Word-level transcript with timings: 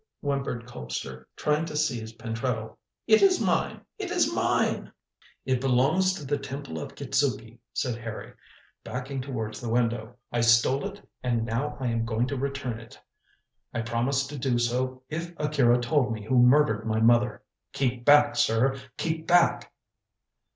whimpered 0.21 0.65
Colpster, 0.65 1.27
trying 1.35 1.63
to 1.63 1.77
seize 1.77 2.11
Pentreddle. 2.11 2.77
"It 3.05 3.21
is 3.21 3.39
mine! 3.39 3.81
it 3.99 4.09
is 4.09 4.33
mine!" 4.33 4.91
"It 5.45 5.61
belongs 5.61 6.15
to 6.15 6.25
the 6.25 6.39
Temple 6.39 6.79
of 6.79 6.95
Kitzuki," 6.95 7.59
said 7.71 7.99
Harry, 7.99 8.33
backing 8.83 9.21
towards 9.21 9.61
the 9.61 9.69
window. 9.69 10.15
"I 10.31 10.41
stole 10.41 10.85
it 10.91 11.07
and 11.21 11.45
now 11.45 11.77
I 11.79 11.85
am 11.89 12.03
going 12.03 12.25
to 12.29 12.35
return 12.35 12.79
it. 12.79 12.99
I 13.75 13.81
promised 13.83 14.27
to 14.29 14.39
do 14.39 14.57
so, 14.57 15.03
if 15.07 15.35
Akira 15.37 15.79
told 15.79 16.11
me 16.13 16.25
who 16.25 16.39
murdered 16.41 16.87
my 16.87 16.99
mother. 16.99 17.43
Keep 17.73 18.03
back, 18.03 18.35
sir! 18.35 18.81
keep 18.97 19.27
back!" 19.27 19.71